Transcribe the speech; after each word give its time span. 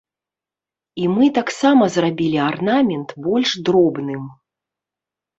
І 1.01 1.09
мы 1.17 1.25
таксама 1.35 1.83
зрабілі 1.95 2.39
арнамент 2.51 3.09
больш 3.27 3.51
дробным. 3.69 4.23